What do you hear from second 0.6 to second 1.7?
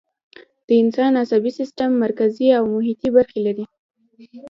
د انسان عصبي